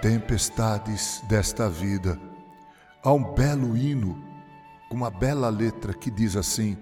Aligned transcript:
tempestades 0.00 1.22
desta 1.28 1.68
vida. 1.68 2.18
Há 3.02 3.12
um 3.12 3.34
belo 3.34 3.76
hino, 3.76 4.22
com 4.88 4.96
uma 4.96 5.10
bela 5.10 5.48
letra 5.48 5.92
que 5.92 6.10
diz 6.10 6.36
assim: 6.36 6.76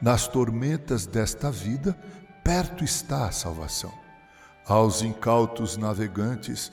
Nas 0.00 0.28
tormentas 0.28 1.06
desta 1.06 1.50
vida, 1.50 1.98
perto 2.44 2.84
está 2.84 3.26
a 3.26 3.32
salvação. 3.32 3.92
Aos 4.66 5.02
incautos 5.02 5.76
navegantes, 5.76 6.70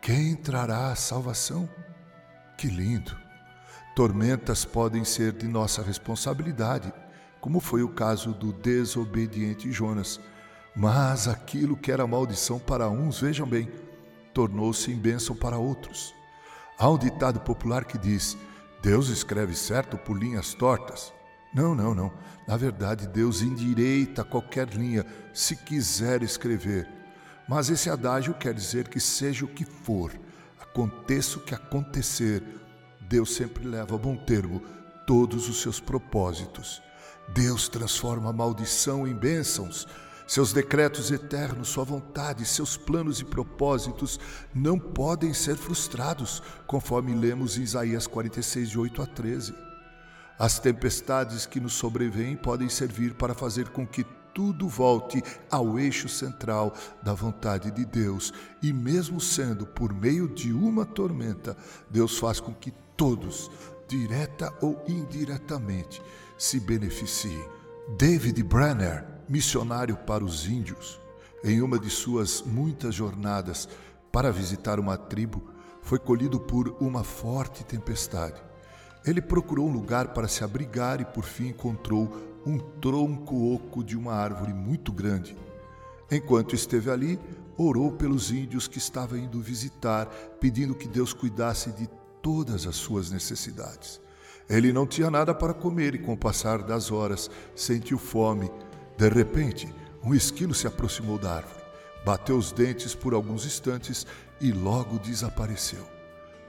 quem 0.00 0.34
trará 0.34 0.88
a 0.88 0.96
salvação? 0.96 1.68
Que 2.58 2.66
lindo! 2.66 3.16
Tormentas 3.94 4.64
podem 4.64 5.04
ser 5.04 5.32
de 5.32 5.46
nossa 5.46 5.82
responsabilidade, 5.82 6.92
como 7.40 7.60
foi 7.60 7.82
o 7.82 7.88
caso 7.88 8.32
do 8.32 8.52
desobediente 8.52 9.70
Jonas. 9.70 10.20
Mas 10.74 11.26
aquilo 11.26 11.76
que 11.76 11.90
era 11.90 12.06
maldição 12.06 12.58
para 12.58 12.90
uns, 12.90 13.20
vejam 13.20 13.46
bem, 13.48 13.70
tornou-se 14.36 14.92
em 14.92 14.96
bênção 14.96 15.34
para 15.34 15.56
outros. 15.56 16.14
Há 16.78 16.90
um 16.90 16.98
ditado 16.98 17.40
popular 17.40 17.86
que 17.86 17.96
diz: 17.96 18.36
Deus 18.82 19.08
escreve 19.08 19.54
certo 19.54 19.96
por 19.96 20.14
linhas 20.14 20.52
tortas. 20.52 21.10
Não, 21.54 21.74
não, 21.74 21.94
não. 21.94 22.12
Na 22.46 22.54
verdade, 22.54 23.08
Deus 23.08 23.40
endireita 23.40 24.22
qualquer 24.22 24.68
linha 24.68 25.06
se 25.32 25.56
quiser 25.56 26.22
escrever. 26.22 26.86
Mas 27.48 27.70
esse 27.70 27.88
adágio 27.88 28.34
quer 28.34 28.52
dizer 28.52 28.88
que, 28.88 29.00
seja 29.00 29.46
o 29.46 29.48
que 29.48 29.64
for, 29.64 30.12
aconteça 30.60 31.38
o 31.38 31.42
que 31.42 31.54
acontecer, 31.54 32.42
Deus 33.08 33.34
sempre 33.34 33.66
leva 33.66 33.94
a 33.94 33.98
bom 33.98 34.16
termo 34.16 34.60
todos 35.06 35.48
os 35.48 35.62
seus 35.62 35.80
propósitos. 35.80 36.82
Deus 37.32 37.70
transforma 37.70 38.34
maldição 38.34 39.08
em 39.08 39.14
bênçãos 39.14 39.88
seus 40.26 40.52
decretos 40.52 41.10
eternos, 41.10 41.68
Sua 41.68 41.84
vontade, 41.84 42.44
seus 42.44 42.76
planos 42.76 43.20
e 43.20 43.24
propósitos 43.24 44.18
não 44.54 44.78
podem 44.78 45.32
ser 45.32 45.56
frustrados, 45.56 46.42
conforme 46.66 47.14
lemos 47.14 47.56
em 47.56 47.62
Isaías 47.62 48.06
46, 48.06 48.70
de 48.70 48.78
8 48.78 49.02
a 49.02 49.06
13. 49.06 49.54
As 50.38 50.58
tempestades 50.58 51.46
que 51.46 51.60
nos 51.60 51.74
sobrevêm 51.74 52.36
podem 52.36 52.68
servir 52.68 53.14
para 53.14 53.34
fazer 53.34 53.68
com 53.68 53.86
que 53.86 54.04
tudo 54.34 54.68
volte 54.68 55.22
ao 55.50 55.78
eixo 55.78 56.10
central 56.10 56.74
da 57.02 57.14
vontade 57.14 57.70
de 57.70 57.86
Deus, 57.86 58.34
e 58.62 58.70
mesmo 58.70 59.18
sendo 59.18 59.64
por 59.64 59.94
meio 59.94 60.28
de 60.28 60.52
uma 60.52 60.84
tormenta, 60.84 61.56
Deus 61.88 62.18
faz 62.18 62.38
com 62.38 62.52
que 62.52 62.70
todos, 62.94 63.50
direta 63.88 64.52
ou 64.60 64.84
indiretamente, 64.86 66.02
se 66.36 66.60
beneficiem. 66.60 67.42
David 67.88 68.42
Brenner 68.42 69.06
missionário 69.28 69.96
para 69.96 70.24
os 70.24 70.44
índios, 70.44 71.00
em 71.44 71.62
uma 71.62 71.78
de 71.78 71.88
suas 71.88 72.42
muitas 72.42 72.92
jornadas 72.92 73.68
para 74.10 74.32
visitar 74.32 74.80
uma 74.80 74.96
tribo, 74.96 75.50
foi 75.82 75.96
colhido 76.00 76.40
por 76.40 76.76
uma 76.80 77.04
forte 77.04 77.64
tempestade. 77.64 78.42
Ele 79.04 79.22
procurou 79.22 79.68
um 79.68 79.72
lugar 79.72 80.08
para 80.08 80.26
se 80.26 80.42
abrigar 80.42 81.00
e 81.00 81.04
por 81.04 81.24
fim 81.24 81.48
encontrou 81.48 82.12
um 82.44 82.58
tronco 82.58 83.54
oco 83.54 83.84
de 83.84 83.96
uma 83.96 84.14
árvore 84.14 84.52
muito 84.52 84.92
grande. 84.92 85.36
Enquanto 86.10 86.56
esteve 86.56 86.90
ali, 86.90 87.20
orou 87.56 87.92
pelos 87.92 88.32
índios 88.32 88.66
que 88.66 88.78
estava 88.78 89.16
indo 89.16 89.40
visitar, 89.40 90.06
pedindo 90.40 90.74
que 90.74 90.88
Deus 90.88 91.12
cuidasse 91.12 91.70
de 91.70 91.88
todas 92.20 92.66
as 92.66 92.74
suas 92.74 93.12
necessidades. 93.12 94.00
Ele 94.48 94.72
não 94.72 94.86
tinha 94.86 95.10
nada 95.10 95.34
para 95.34 95.52
comer 95.52 95.94
e, 95.94 95.98
com 95.98 96.12
o 96.12 96.16
passar 96.16 96.62
das 96.62 96.90
horas, 96.92 97.30
sentiu 97.54 97.98
fome 97.98 98.50
de 98.96 99.10
repente, 99.10 99.72
um 100.02 100.14
esquilo 100.14 100.54
se 100.54 100.66
aproximou 100.66 101.18
da 101.18 101.34
árvore, 101.34 101.62
bateu 102.02 102.38
os 102.38 102.50
dentes 102.50 102.94
por 102.94 103.12
alguns 103.12 103.44
instantes 103.44 104.06
e 104.40 104.50
logo 104.52 104.98
desapareceu. 104.98 105.86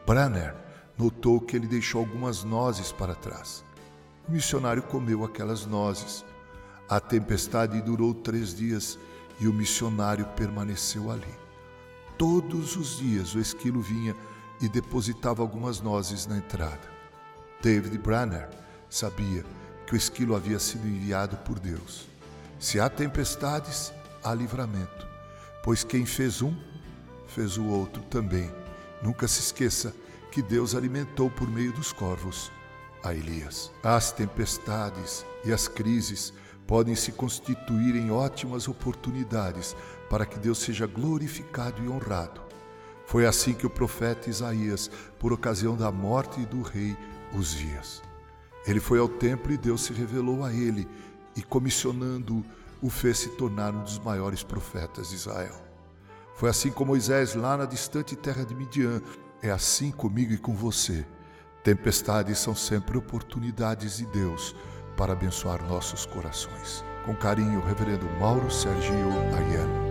Branner 0.06 0.56
notou 0.98 1.42
que 1.42 1.58
ele 1.58 1.68
deixou 1.68 2.00
algumas 2.00 2.46
nozes 2.46 2.94
para 2.94 3.14
trás. 3.14 3.66
O 4.30 4.32
missionário 4.32 4.82
comeu 4.82 5.26
aquelas 5.26 5.66
nozes. 5.66 6.24
A 6.88 7.02
tempestade 7.02 7.82
durou 7.82 8.14
três 8.14 8.56
dias 8.56 8.98
e 9.42 9.48
o 9.48 9.54
missionário 9.54 10.26
permaneceu 10.28 11.12
ali. 11.12 11.36
Todos 12.18 12.78
os 12.78 12.98
dias 12.98 13.36
o 13.36 13.40
esquilo 13.40 13.82
vinha 13.82 14.16
e 14.62 14.70
depositava 14.70 15.42
algumas 15.42 15.82
nozes 15.82 16.26
na 16.26 16.38
entrada. 16.38 16.97
David 17.62 17.98
Branner 17.98 18.48
sabia 18.90 19.44
que 19.86 19.94
o 19.94 19.98
esquilo 19.98 20.36
havia 20.36 20.60
sido 20.60 20.88
enviado 20.88 21.38
por 21.38 21.60
Deus. 21.60 22.08
Se 22.60 22.80
há 22.80 22.90
tempestades, 22.90 23.92
há 24.24 24.34
livramento, 24.34 25.08
pois 25.64 25.84
quem 25.84 26.06
fez 26.06 26.42
um, 26.42 26.56
fez 27.28 27.58
o 27.58 27.66
outro 27.66 28.02
também. 28.04 28.52
Nunca 29.02 29.28
se 29.28 29.40
esqueça 29.40 29.94
que 30.32 30.42
Deus 30.42 30.76
alimentou 30.76 31.30
por 31.32 31.50
meio 31.50 31.74
dos 31.74 31.92
corvos 31.92 32.52
a 33.04 33.14
Elias. 33.14 33.72
As 33.82 34.12
tempestades 34.12 35.26
e 35.44 35.52
as 35.52 35.68
crises 35.68 36.34
podem 36.68 36.96
se 36.96 37.12
constituir 37.12 37.96
em 37.96 38.12
ótimas 38.12 38.68
oportunidades 38.68 39.76
para 40.10 40.26
que 40.26 40.38
Deus 40.38 40.60
seja 40.60 40.86
glorificado 40.86 41.84
e 41.84 41.88
honrado. 41.88 42.42
Foi 43.06 43.26
assim 43.26 43.54
que 43.54 43.66
o 43.66 43.70
profeta 43.70 44.30
Isaías, 44.30 44.92
por 45.18 45.32
ocasião 45.32 45.78
da 45.78 45.90
morte 45.92 46.46
do 46.46 46.62
rei 46.62 46.96
Uzias, 47.34 48.02
ele 48.66 48.80
foi 48.80 49.00
ao 49.00 49.08
templo 49.08 49.52
e 49.52 49.58
Deus 49.58 49.82
se 49.82 49.94
revelou 49.94 50.44
a 50.44 50.54
ele 50.54 50.88
e 51.36 51.42
comissionando-o, 51.42 52.44
o 52.82 52.90
fez 52.90 53.20
se 53.20 53.30
tornar 53.30 53.74
um 53.74 53.84
dos 53.84 53.98
maiores 54.00 54.44
profetas 54.44 55.10
de 55.10 55.16
Israel. 55.16 55.56
Foi 56.36 56.50
assim 56.50 56.70
com 56.70 56.86
Moisés 56.86 57.34
lá 57.34 57.58
na 57.58 57.66
distante 57.66 58.16
terra 58.16 58.44
de 58.44 58.54
Midian, 58.54 59.02
é 59.42 59.50
assim 59.50 59.90
comigo 59.90 60.34
e 60.34 60.38
com 60.38 60.54
você. 60.54 61.06
Tempestades 61.64 62.38
são 62.38 62.56
sempre 62.56 62.98
oportunidades 62.98 63.98
de 63.98 64.06
Deus 64.06 64.56
para 64.96 65.14
abençoar 65.14 65.68
nossos 65.68 66.06
corações. 66.06 66.84
Com 67.06 67.16
carinho, 67.16 67.62
Reverendo 67.62 68.06
Mauro 68.20 68.52
Sergio 68.52 69.12
Ayer. 69.38 69.87